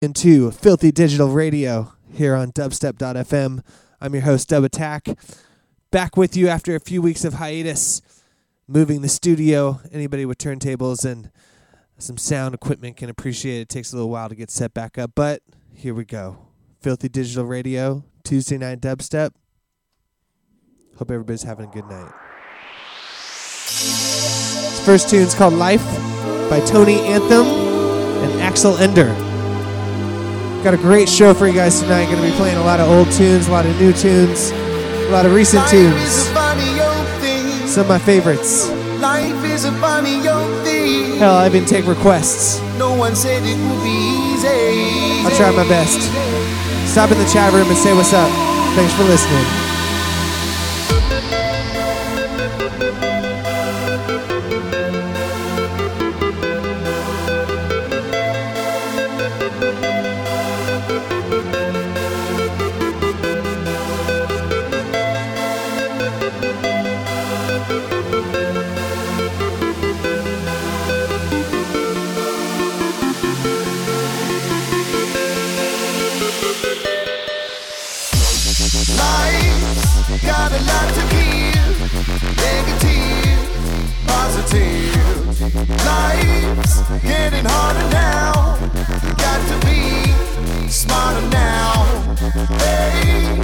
[0.00, 3.62] into Filthy Digital Radio here on dubstep.fm.
[4.00, 5.08] I'm your host, Dub Attack.
[5.90, 8.00] Back with you after a few weeks of hiatus,
[8.66, 9.80] moving the studio.
[9.92, 11.30] Anybody with turntables and
[11.98, 13.62] some sound equipment can appreciate it.
[13.62, 15.42] It takes a little while to get set back up, but
[15.74, 16.46] here we go.
[16.80, 19.32] Filthy Digital Radio, Tuesday night dubstep.
[20.96, 22.12] Hope everybody's having a good night.
[23.66, 25.84] This first tune's called Life
[26.48, 29.29] by Tony Anthem and Axel Ender.
[30.62, 32.04] Got a great show for you guys tonight.
[32.04, 35.10] Going to be playing a lot of old tunes, a lot of new tunes, a
[35.10, 36.28] lot of recent tunes.
[37.70, 38.68] Some of my favorites.
[39.00, 41.16] Life is a funny old thing.
[41.16, 42.60] Hell, I even take requests.
[42.78, 45.24] No one said it would be easy.
[45.24, 45.98] I'll try my best.
[46.90, 48.30] Stop in the chat room and say what's up.
[48.74, 49.46] Thanks for listening.
[80.26, 81.80] Got a lot to give.
[82.36, 83.40] Negative,
[84.06, 85.20] positive.
[85.86, 88.58] Life's getting harder now.
[89.16, 89.80] Got to be
[90.68, 91.84] smarter now.
[92.58, 93.40] Hey,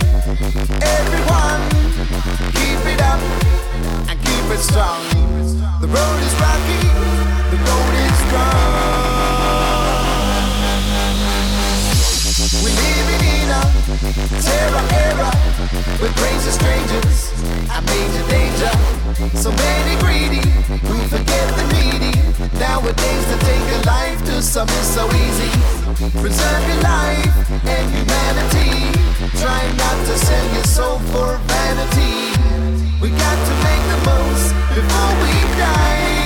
[0.83, 1.63] everyone,
[2.53, 3.21] keep it up
[4.09, 5.03] and keep it strong.
[5.81, 6.83] The road is rocky,
[7.53, 9.17] the road is strong.
[12.63, 13.16] We're living
[13.57, 15.31] a terror era
[16.01, 16.13] with
[16.53, 17.33] strangers
[17.83, 18.73] major danger.
[19.37, 20.43] So many greedy
[21.09, 22.13] forget the needy.
[22.59, 24.43] Nowadays to take a life to
[24.97, 25.51] so easy.
[26.21, 28.75] Preserve your life and humanity.
[29.41, 32.17] Try not to sell your soul for vanity.
[33.01, 36.26] We got to make the most before we die.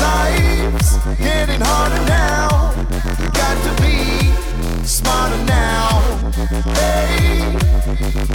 [0.00, 2.72] Life's getting harder now.
[3.36, 3.96] Got to be
[4.86, 6.00] smarter now.
[6.72, 7.52] Hey,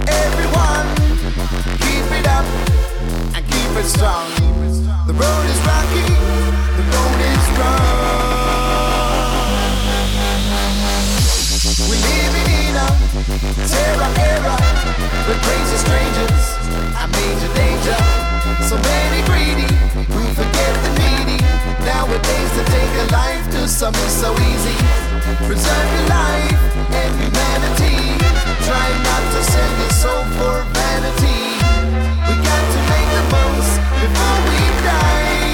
[0.06, 0.86] everyone,
[1.82, 2.46] keep it up
[3.34, 4.30] and keep it strong.
[5.08, 6.06] The road is rocky,
[6.78, 7.98] the road is strong.
[11.90, 12.86] We're living in a
[15.42, 16.37] crazy strangers
[22.18, 24.76] Nowadays to take a life to some is so easy.
[25.46, 26.52] Preserve your life
[26.90, 28.18] and humanity.
[28.66, 31.42] Try not to sell your soul for vanity.
[32.26, 35.47] We got to make the most before we die.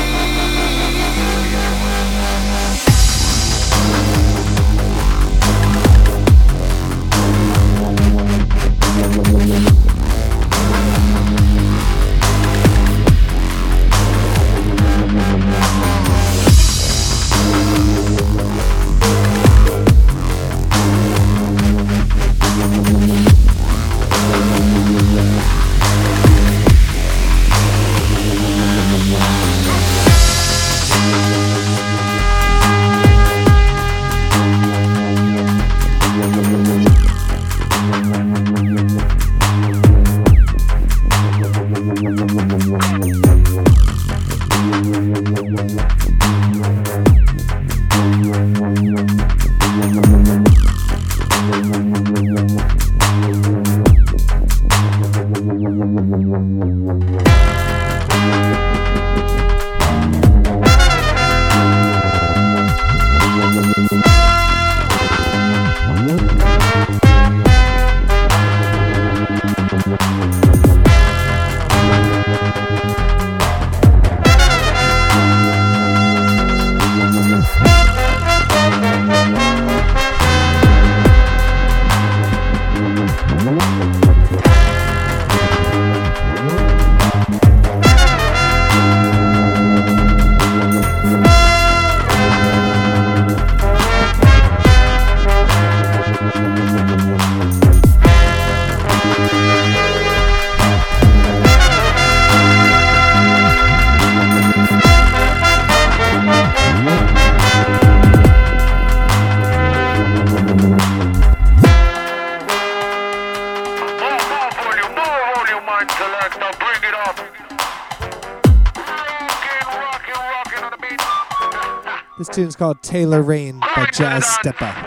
[122.44, 124.83] Tune's called Taylor Rain by Jazz Steppa.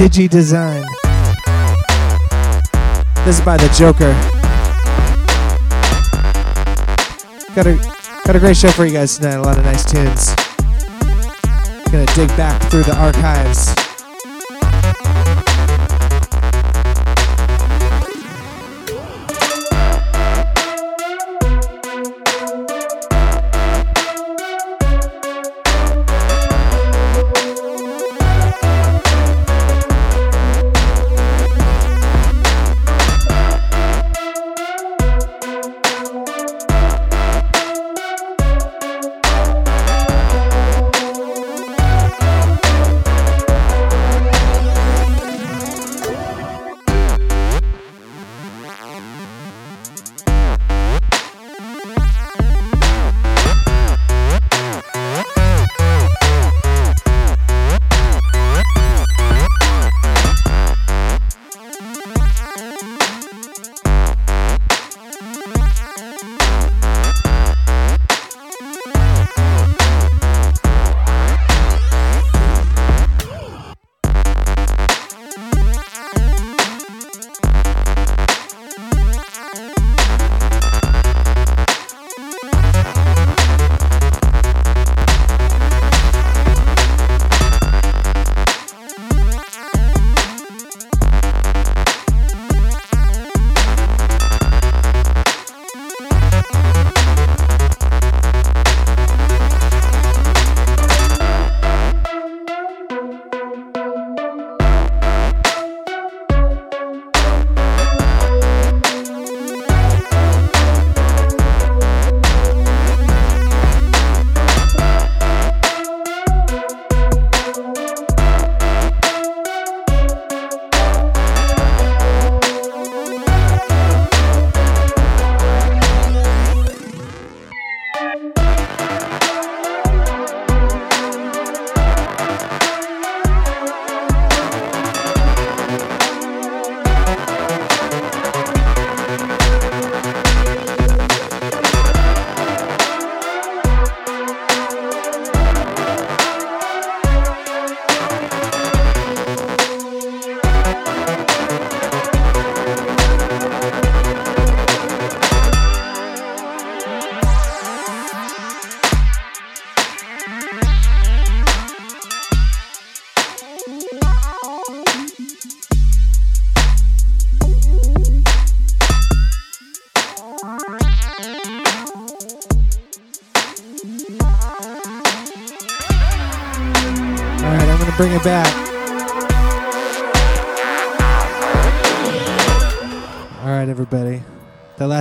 [0.00, 0.82] Digidesign.
[3.26, 4.14] This is by the Joker.
[7.54, 7.76] Got a
[8.24, 9.34] got a great show for you guys tonight.
[9.34, 10.34] A lot of nice tunes.
[11.92, 13.89] Gonna dig back through the archives.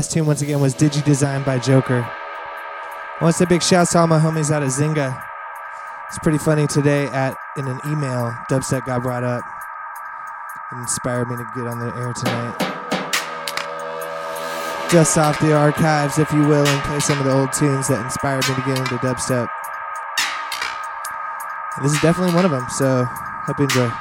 [0.10, 2.01] Last tune, once again, was Digi Designed by Joker.
[2.01, 5.24] I want to say big shouts to all my homies out at Zynga.
[6.08, 9.44] It's pretty funny today at in an email, Dubstep got brought up.
[10.72, 12.58] It inspired me to get on the air tonight.
[14.92, 18.04] Just off the archives, if you will, and play some of the old tunes that
[18.04, 19.48] inspired me to get into dubstep.
[21.78, 23.92] And this is definitely one of them, so hope you enjoy.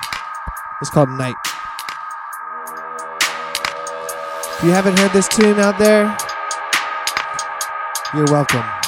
[0.80, 1.34] It's called Night.
[4.58, 6.16] If you haven't heard this tune out there,
[8.12, 8.87] you're welcome.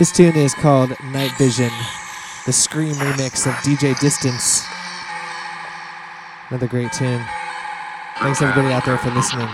[0.00, 1.68] This tune is called Night Vision,
[2.46, 4.64] the Skream remix of DJ Distance.
[6.48, 7.22] Another great tune.
[8.18, 9.46] Thanks everybody out there for listening.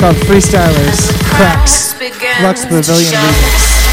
[0.00, 3.89] Called Freestylers Cracks Flux Pavilion Remix.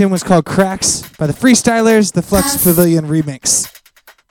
[0.00, 2.64] Tune was called Cracks by the Freestylers, the Flux Puff.
[2.64, 3.70] Pavilion remix.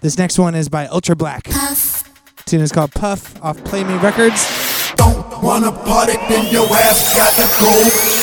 [0.02, 1.44] This next one is by Ultra Black.
[1.44, 2.12] Puff.
[2.38, 4.48] The tune is called Puff off Play Me Records.
[4.96, 8.19] Don't wanna party, then your ass got to go.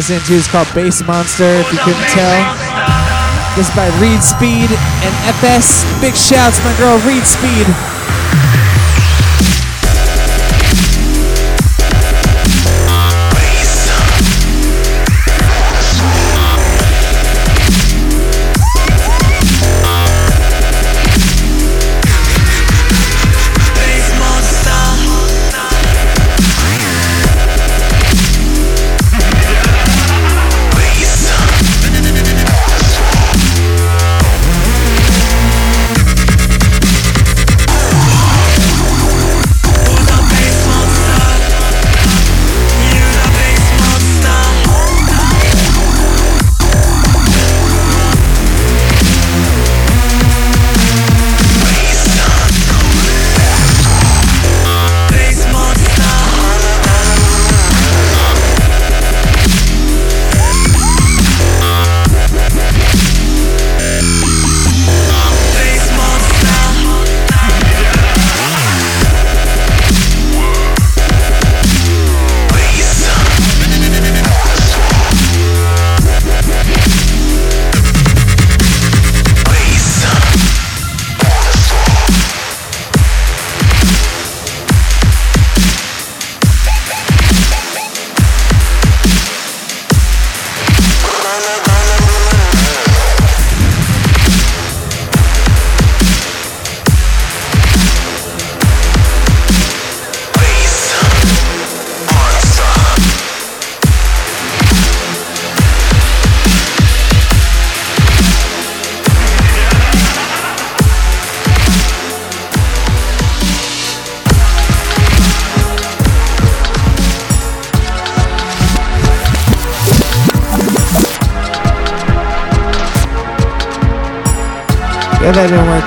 [0.00, 2.56] Listening to is called Bass Monster, if you couldn't tell.
[3.54, 5.84] This is by Reid Speed and FS.
[6.00, 7.66] Big shouts, my girl Reid Speed.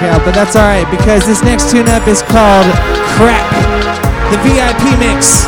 [0.06, 2.68] Out, but that's alright because this next tune up is called
[3.16, 3.48] Crack,
[4.30, 5.46] the VIP mix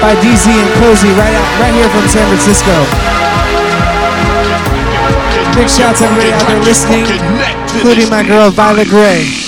[0.00, 2.74] by DZ and Cozy right out, right here from San Francisco.
[5.56, 7.04] Big shouts to everybody out there listening,
[7.74, 9.39] including my girl Violet Gray.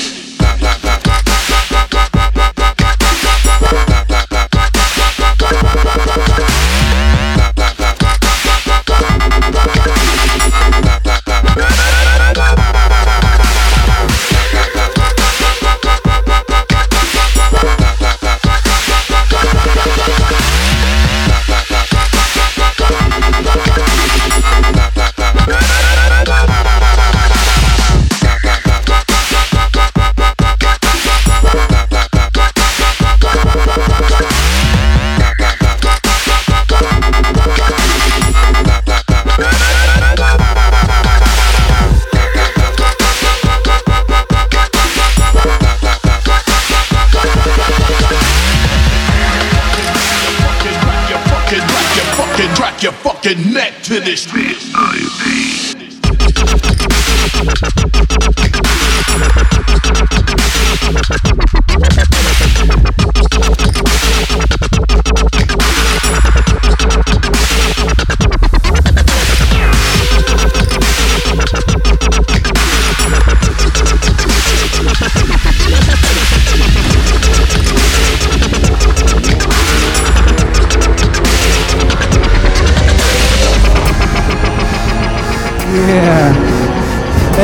[54.03, 54.52] Fucking neck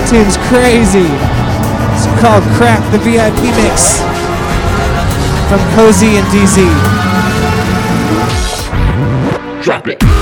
[0.09, 1.05] tune's crazy.
[1.93, 4.01] It's called Crack the VIP Mix
[5.49, 6.65] from Cozy and DZ.
[9.63, 10.18] Drop it.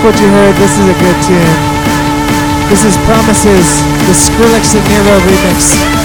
[0.00, 0.54] Fuck what you heard.
[0.56, 1.56] This is a good tune.
[2.68, 5.99] This is Promises, the Skrillex and Nero remix.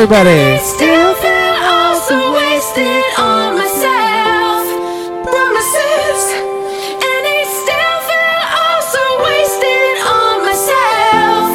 [0.00, 0.56] Everybody.
[0.64, 4.64] Still feel also wasted on myself.
[5.28, 6.20] Promises,
[7.04, 11.48] and I still feel also wasted on myself.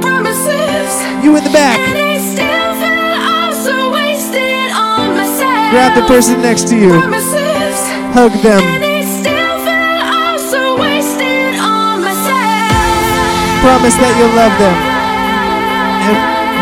[0.00, 1.76] Promises, You in the back.
[1.76, 5.68] and I still feel also wasted on myself.
[5.68, 6.88] Grab the person next to you.
[6.88, 7.76] Promises,
[8.16, 8.64] Hug them.
[8.64, 13.60] I still feel also wasted on myself.
[13.60, 14.93] Promise that you'll love them.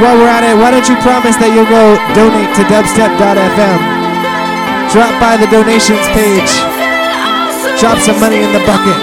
[0.01, 3.81] While we're at it, why don't you promise that you'll go donate to dubstep.fm?
[4.89, 6.53] Drop by the donations page.
[7.81, 8.99] Drop some money in the bucket.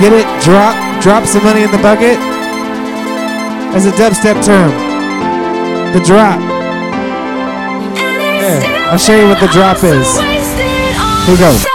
[0.00, 0.26] Get it?
[0.42, 0.74] Drop.
[1.02, 2.18] Drop some money in the bucket.
[3.74, 4.70] As a dubstep term.
[5.92, 6.40] The drop.
[8.40, 8.62] There.
[8.90, 10.08] I'll show you what the drop is.
[11.26, 11.73] Here we go.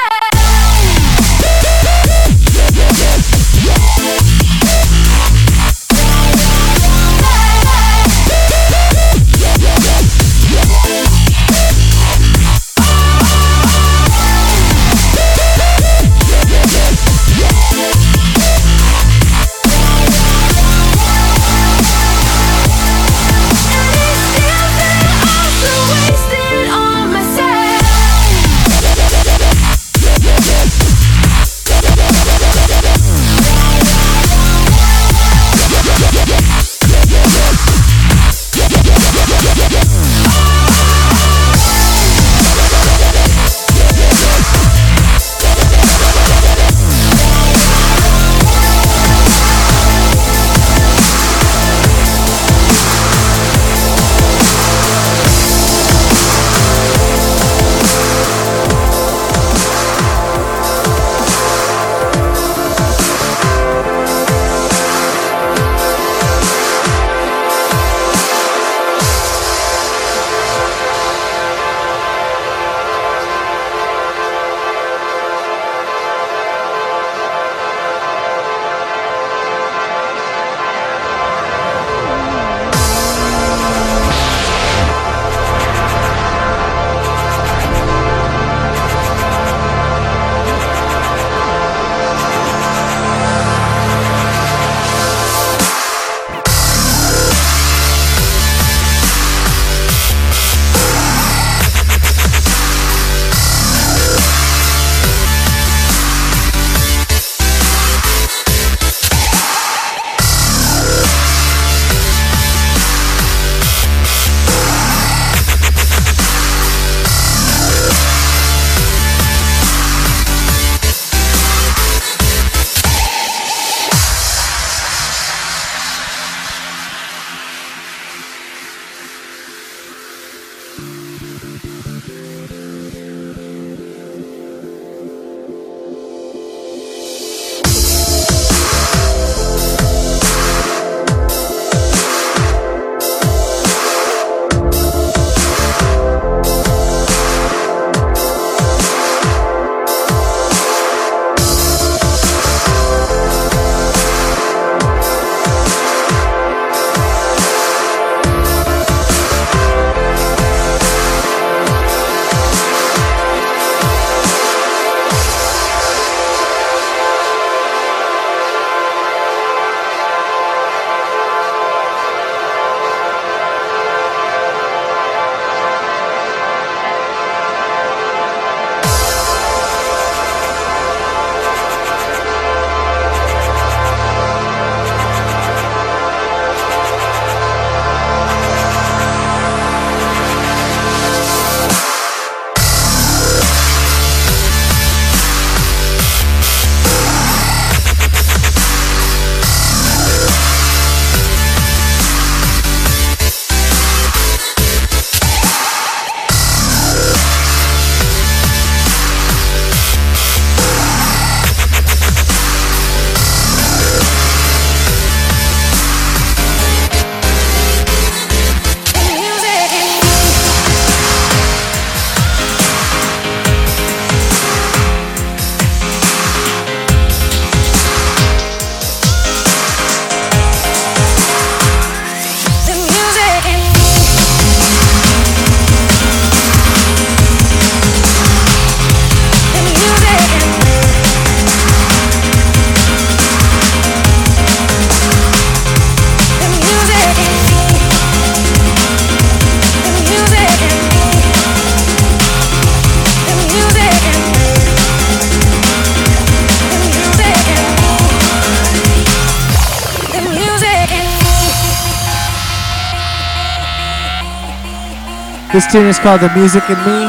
[265.60, 267.04] This tune is called The Music in Me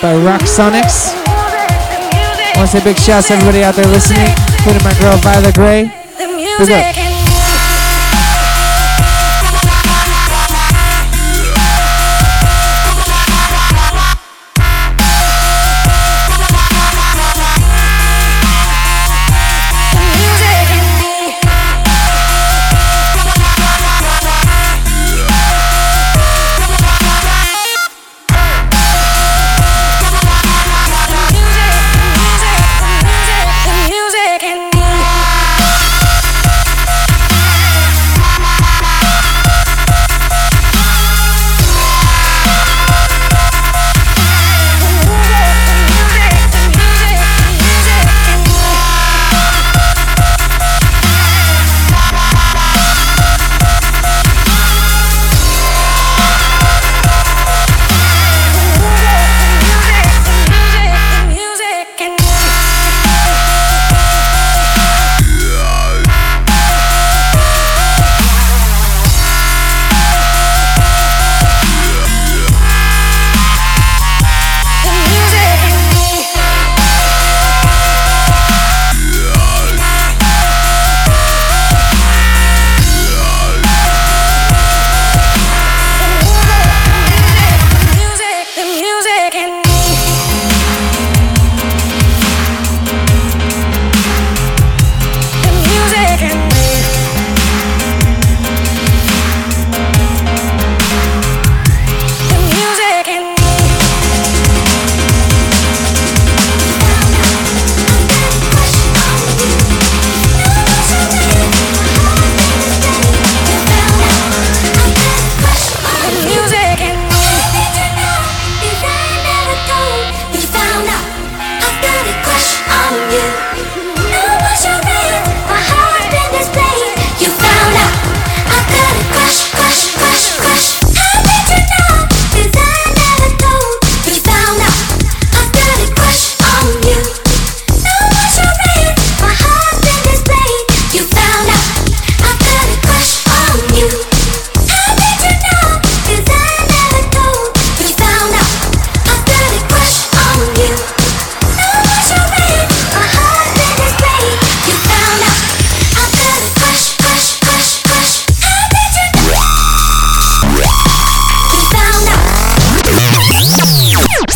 [0.00, 1.12] by Rock Sonics.
[1.12, 5.14] I want to say big shout shouts to everybody out there listening, including my girl
[5.18, 5.82] Violet Gray.
[6.16, 7.01] The Big music up.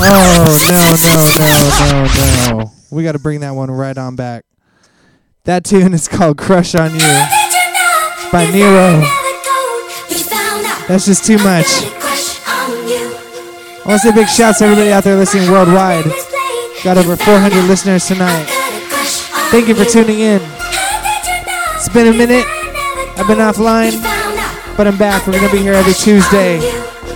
[0.08, 2.06] Oh no no
[2.48, 2.72] no no no!
[2.90, 4.44] We got to bring that one right on back.
[5.44, 7.24] That tune is called "Crush on You."
[8.30, 9.00] By Nero.
[10.86, 11.66] That's just too much.
[12.46, 16.04] I want to say big shouts to everybody out there listening worldwide.
[16.84, 18.46] Got over 400 listeners tonight.
[19.50, 20.40] Thank you for tuning in.
[21.74, 22.46] It's been a minute.
[23.16, 24.00] I've been offline,
[24.76, 25.26] but I'm back.
[25.26, 26.60] We're gonna be here every Tuesday,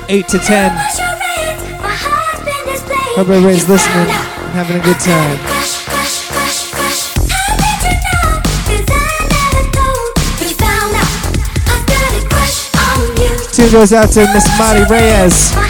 [0.09, 1.10] 8 to 10.
[3.13, 5.39] Hope everybody's listening and having a good time.
[13.53, 15.70] Tune goes out to Miss Mari Reyes.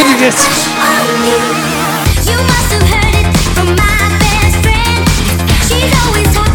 [0.00, 0.66] getting this.
[2.26, 5.04] You must have heard it from my best friend.
[5.68, 6.49] She's always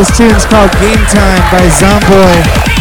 [0.00, 2.79] This tune's called Game Time by Zomboy.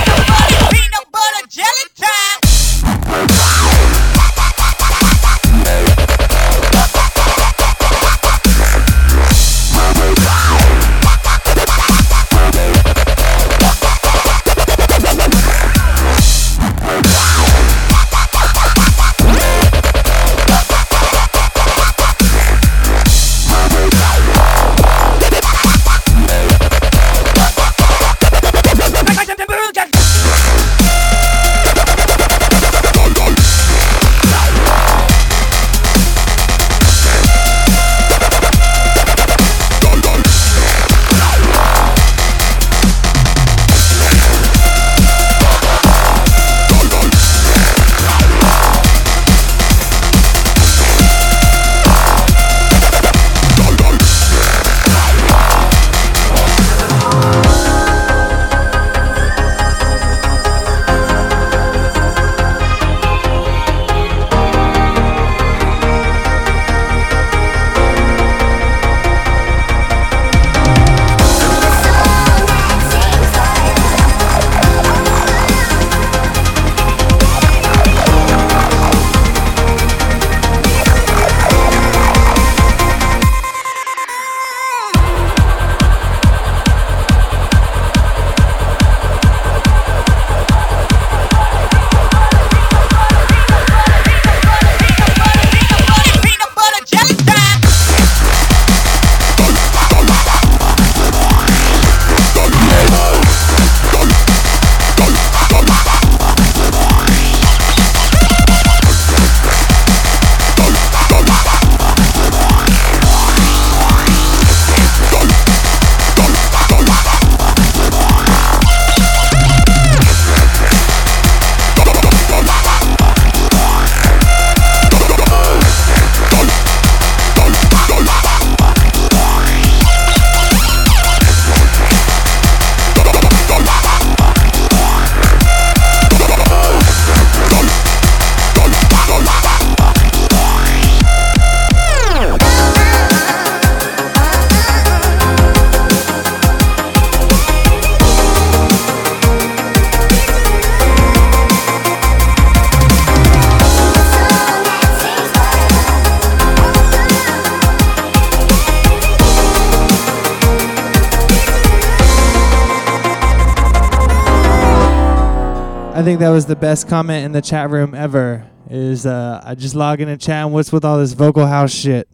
[166.10, 168.50] Think that was the best comment in the chat room ever.
[168.68, 171.72] Is uh, I just log in and chat and what's with all this vocal house
[171.72, 172.10] shit?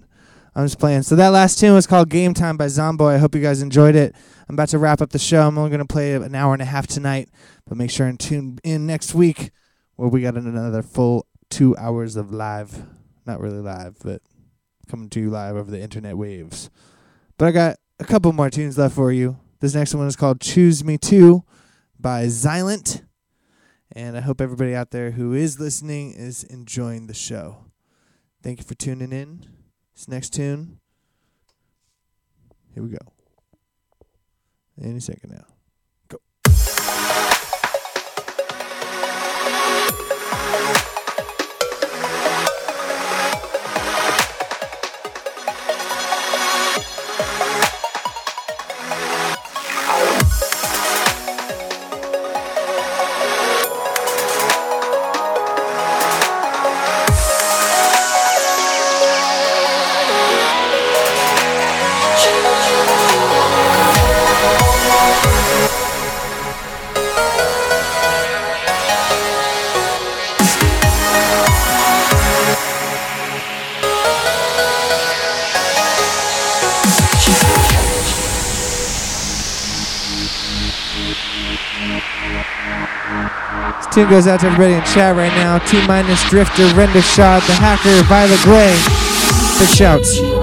[0.54, 1.04] I'm just playing.
[1.04, 3.16] So that last tune was called Game Time by Zomboy.
[3.16, 4.14] I hope you guys enjoyed it.
[4.50, 5.48] I'm about to wrap up the show.
[5.48, 7.30] I'm only going to play an hour and a half tonight,
[7.66, 9.52] but make sure and tune in next week
[9.96, 12.84] where we got another full two hours of live.
[13.26, 14.22] Not really live, but
[14.89, 16.70] coming to you live over the internet waves.
[17.38, 19.38] But I got a couple more tunes left for you.
[19.62, 21.46] This next one is called Choose Me Too
[21.98, 23.05] by Xilent.
[23.96, 27.66] And I hope everybody out there who is listening is enjoying the show.
[28.43, 29.46] Thank you for tuning in.
[29.96, 30.80] This next tune.
[32.74, 32.98] Here we go.
[34.84, 35.55] Any second now.
[83.96, 85.58] Tune goes out to everybody in chat right now.
[85.58, 88.76] T minus Drifter, Render Shot, The Hacker, Violet Gray.
[89.58, 90.34] Big shouts.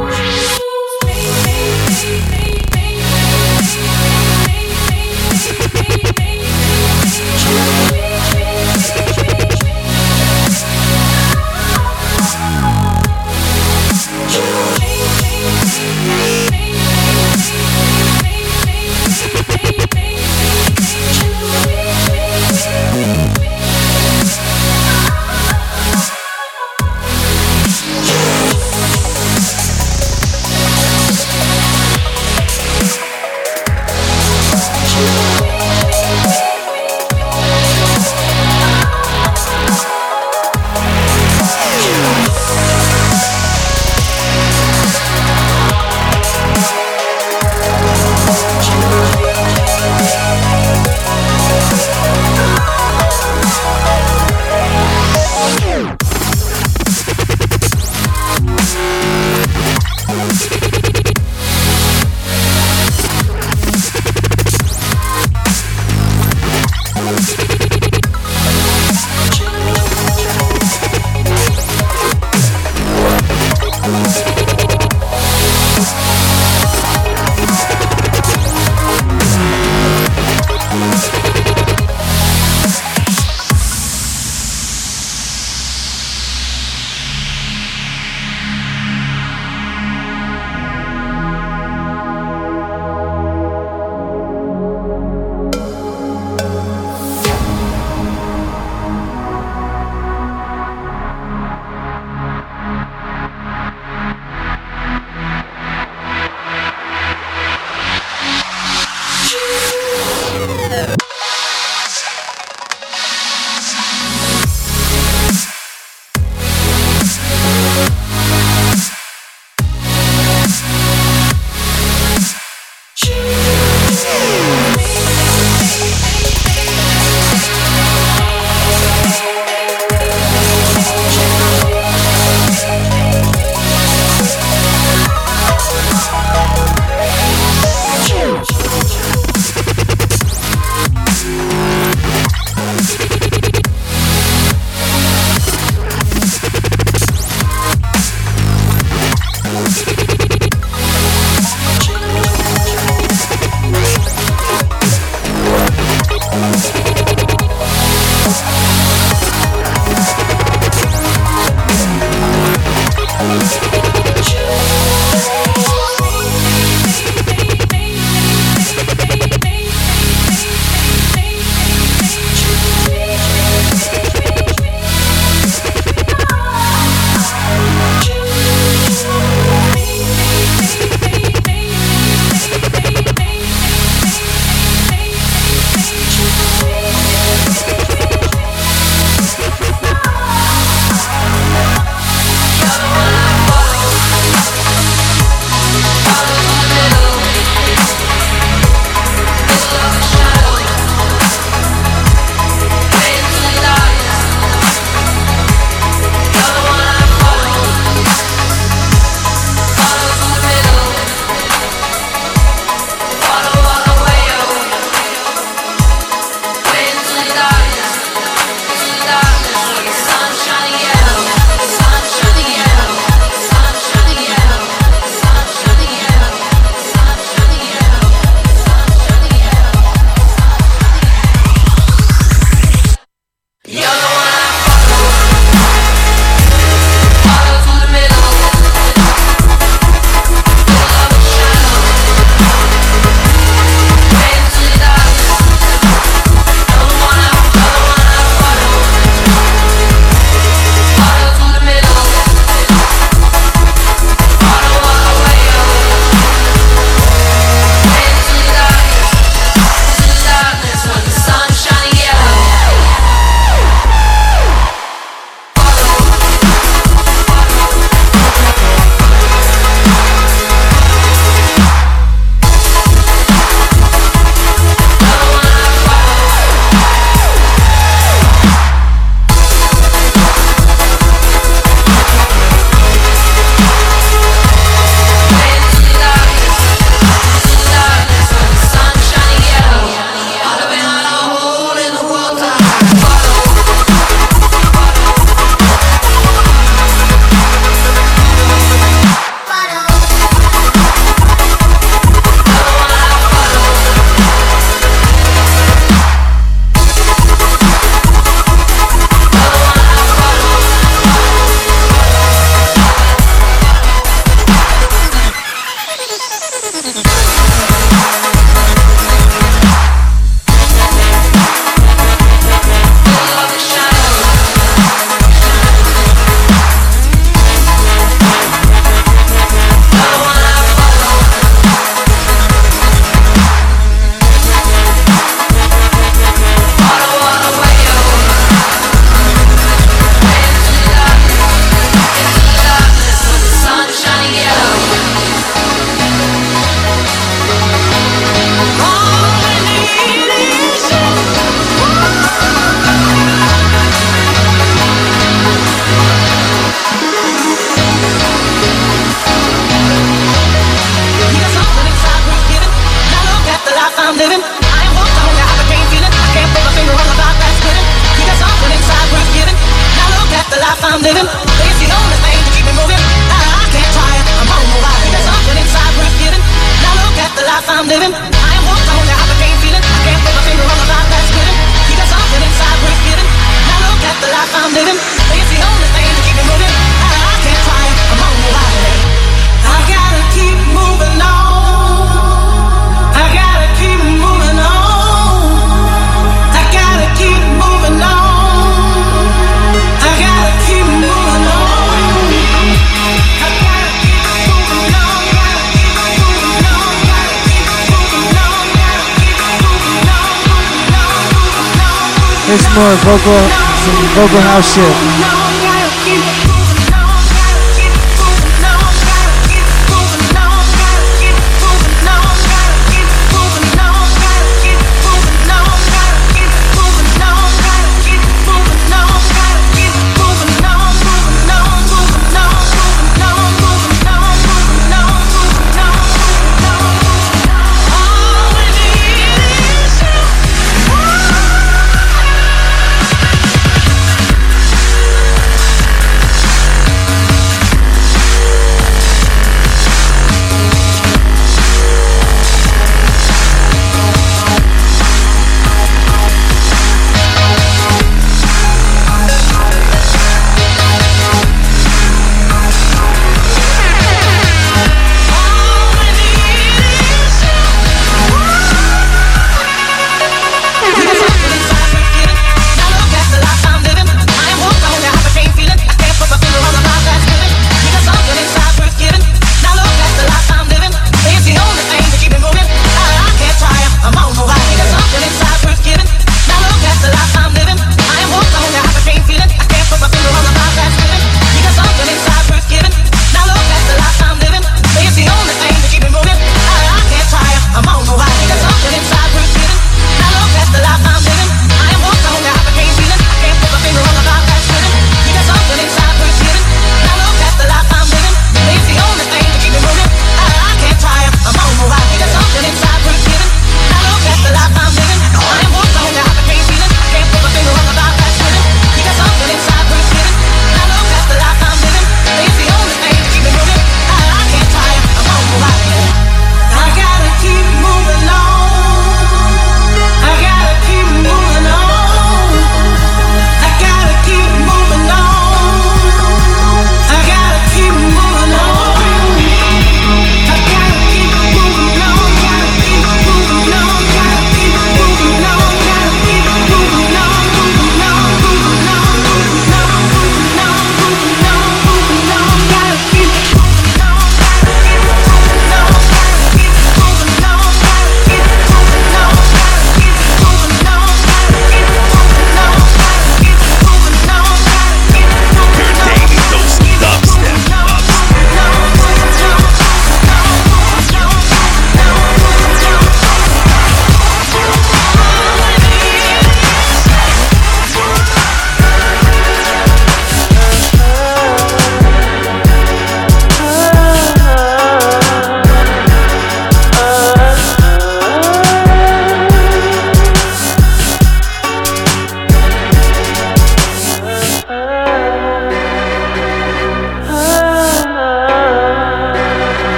[414.40, 415.11] House shit.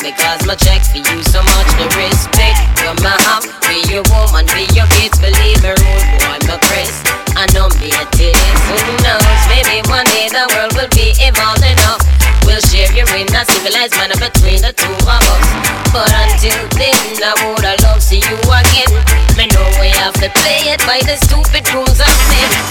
[0.00, 1.68] Because my check for you so much.
[1.76, 5.16] The respect you my have be your woman, be your kids.
[5.20, 6.92] Believe me, rude boy, my Chris.
[7.36, 8.58] I know me it is.
[8.66, 9.40] Who knows?
[9.48, 12.02] Maybe one day the world will be evolved enough.
[12.44, 15.46] We'll share you in a civilized manner between the two of us.
[15.92, 18.90] But until then, I woulda love see you again.
[19.36, 22.69] Me know we have to play it by the stupid rules of men.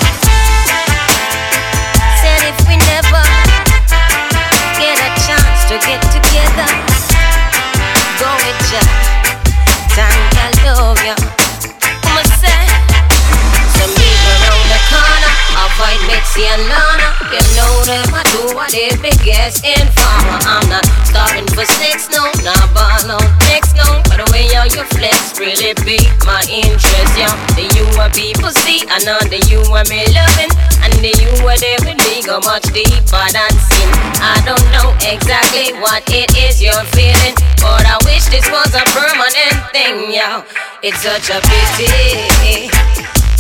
[18.70, 20.38] They biggest informer.
[20.46, 23.18] I'm not starving for sex, no, not ball
[23.50, 23.98] next, no.
[24.06, 27.34] But the way how you flex really beat my interest, yeah.
[27.58, 30.54] The you are people see, I know the you are me loving.
[30.86, 33.90] And the you are there with me go much deeper than sin.
[34.22, 38.86] I don't know exactly what it is you're feeling, but I wish this was a
[38.94, 40.46] permanent thing, yeah.
[40.86, 42.70] It's such a pity.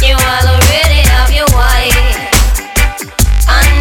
[0.01, 2.18] You already have your wife.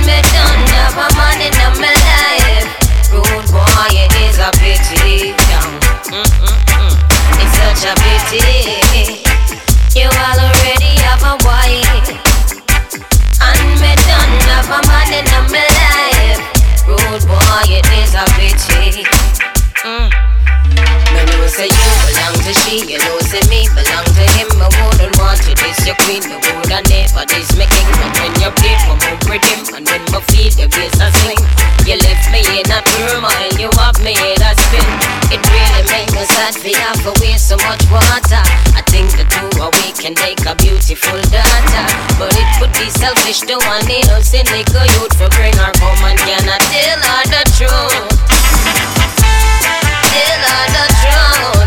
[0.08, 2.64] Me done have a man in my life.
[3.12, 5.36] Rude boy, it is a pity.
[6.08, 6.96] Mm-mm-mm.
[7.36, 9.20] It's such a pity.
[9.92, 12.08] You already have a wife.
[13.36, 16.40] And me done have a man in my life.
[16.88, 19.04] Rude boy, it is a pity.
[19.84, 20.08] Mm.
[21.12, 24.48] Me know say you belong to she, you know say me belong to him.
[24.56, 27.88] I wouldn't want you this your queen, me woulda never this me king.
[28.00, 31.42] But when you play for me rhythm and when my feet your bass a swing,
[31.84, 34.88] you left me in a turmoil, you have me in a spin.
[35.30, 38.44] It really make me sad for you for waste so much water.
[38.74, 41.86] I think the two of we can make a beautiful daughter,
[42.18, 46.04] but it would be selfish to want it innocent little youth for bring her home
[46.04, 48.08] and cannot tell her the truth.
[50.10, 51.57] Tell her the truth.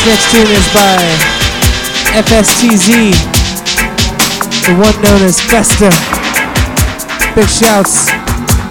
[0.00, 0.96] This next tune is by
[2.24, 3.12] FSTZ,
[4.64, 5.90] the one known as Festa.
[7.34, 8.08] Big shouts,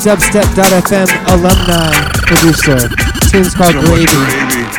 [0.03, 1.91] dubstep.fm alumni
[2.25, 2.89] producer.
[3.29, 4.07] Tune's called Gravy.
[4.07, 4.78] Gravy.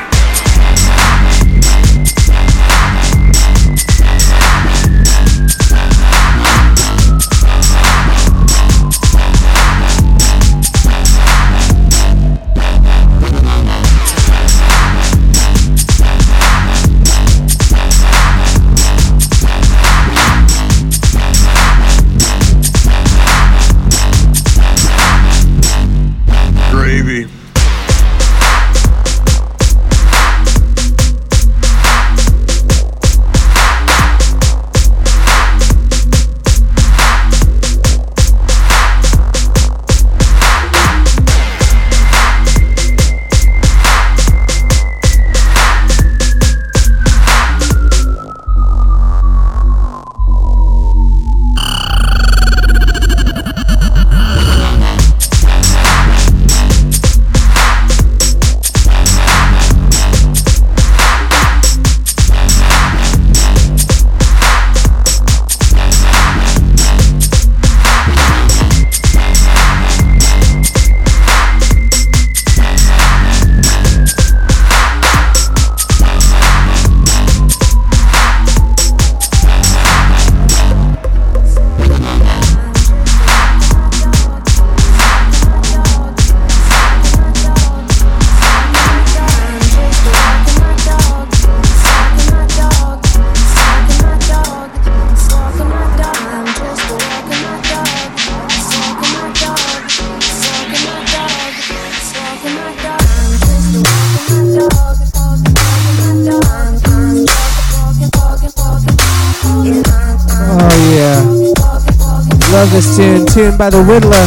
[113.61, 114.25] By the Whittler.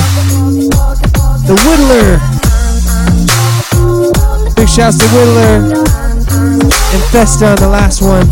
[1.47, 2.21] The Whittler.
[4.55, 5.73] Big shouts to Whittler
[6.93, 8.29] and Festa on the last one.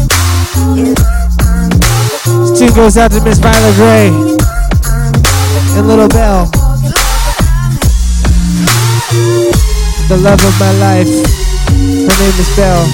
[2.37, 4.09] This tune goes out to Miss Violet Gray
[5.75, 6.45] and Little Bell.
[10.07, 11.09] The love of my life.
[11.65, 12.93] Her name is Belle.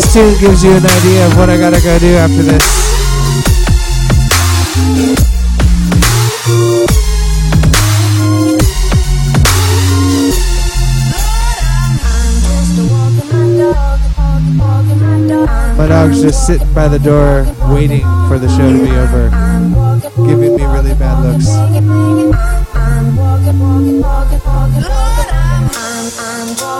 [0.00, 2.64] This tune gives you an idea of what I gotta go do after this.
[15.76, 19.28] My dog's just sitting by the door waiting for the show to be over,
[20.26, 21.46] giving me really bad looks.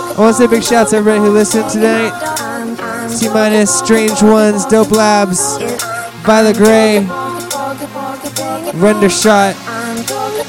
[0.09, 2.30] I want to say big shouts to everybody who listened tonight.
[3.29, 5.57] Minus, Strange Ones, Dope Labs,
[6.23, 6.99] Violet Gray,
[8.73, 9.55] Render Shot,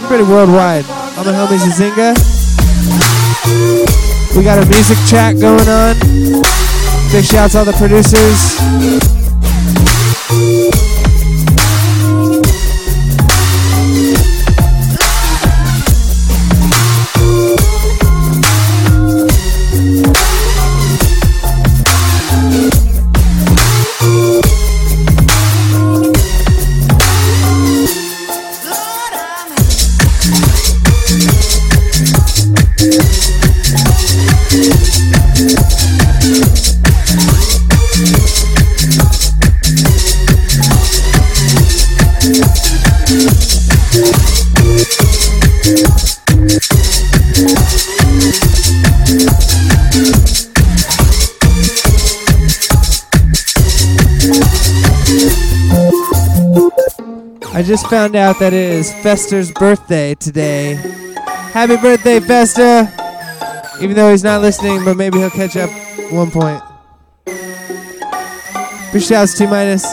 [0.08, 0.84] pretty worldwide.
[1.18, 2.14] All my homie Zinga.
[4.36, 5.96] We got a music chat going on.
[7.12, 8.58] Big shouts to all the producers.
[57.62, 60.74] I just found out that it is Fester's birthday today.
[61.52, 62.92] Happy birthday, Fester!
[63.80, 65.70] Even though he's not listening, but maybe he'll catch up
[66.10, 66.60] one point.
[68.92, 69.86] Big shouts to minus.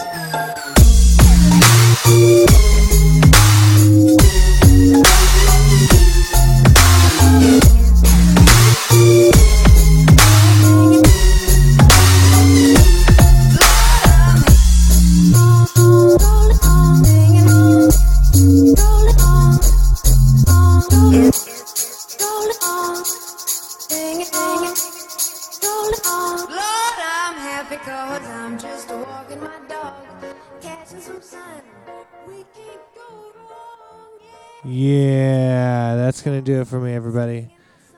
[34.66, 37.50] Yeah, that's going to do it for me, everybody.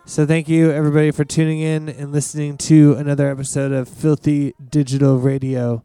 [0.05, 5.17] So, thank you, everybody, for tuning in and listening to another episode of Filthy Digital
[5.17, 5.83] Radio.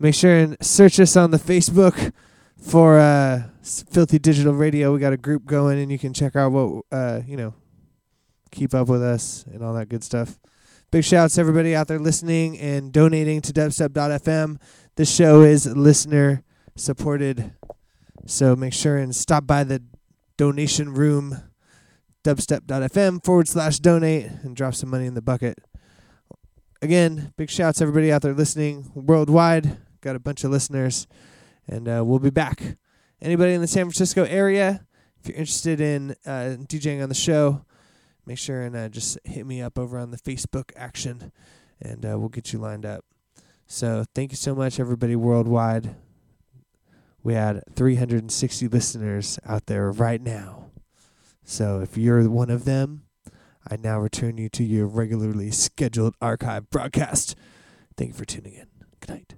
[0.00, 2.12] Make sure and search us on the Facebook
[2.60, 4.92] for uh, Filthy Digital Radio.
[4.92, 7.54] We got a group going, and you can check out what, uh, you know,
[8.50, 10.40] keep up with us and all that good stuff.
[10.90, 14.60] Big shouts to everybody out there listening and donating to dubstep.fm.
[14.96, 16.42] This show is listener
[16.74, 17.52] supported.
[18.26, 19.82] So make sure and stop by the
[20.36, 21.42] donation room,
[22.24, 25.58] dubstep.fm forward slash donate, and drop some money in the bucket.
[26.82, 29.78] Again, big shouts everybody out there listening worldwide.
[30.00, 31.06] Got a bunch of listeners,
[31.66, 32.62] and uh, we'll be back.
[33.20, 34.86] Anybody in the San Francisco area,
[35.18, 37.64] if you're interested in uh, DJing on the show,
[38.26, 41.32] make sure and uh, just hit me up over on the Facebook action,
[41.80, 43.04] and uh, we'll get you lined up.
[43.66, 45.96] So thank you so much, everybody worldwide.
[47.26, 50.66] We had 360 listeners out there right now.
[51.42, 53.02] So if you're one of them,
[53.68, 57.34] I now return you to your regularly scheduled archive broadcast.
[57.96, 58.68] Thank you for tuning in.
[59.00, 59.34] Good night.